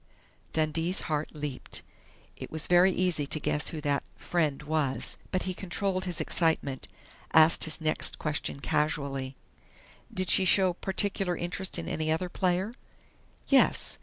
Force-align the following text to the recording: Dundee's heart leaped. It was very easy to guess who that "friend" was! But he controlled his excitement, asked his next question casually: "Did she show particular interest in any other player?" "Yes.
Dundee's 0.51 1.01
heart 1.01 1.35
leaped. 1.35 1.83
It 2.35 2.49
was 2.49 2.65
very 2.65 2.91
easy 2.91 3.27
to 3.27 3.39
guess 3.39 3.67
who 3.67 3.79
that 3.81 4.01
"friend" 4.15 4.63
was! 4.63 5.19
But 5.29 5.43
he 5.43 5.53
controlled 5.53 6.05
his 6.05 6.19
excitement, 6.19 6.87
asked 7.33 7.65
his 7.65 7.79
next 7.79 8.17
question 8.17 8.61
casually: 8.61 9.35
"Did 10.11 10.31
she 10.31 10.43
show 10.43 10.73
particular 10.73 11.37
interest 11.37 11.77
in 11.77 11.87
any 11.87 12.11
other 12.11 12.29
player?" 12.29 12.73
"Yes. 13.47 13.99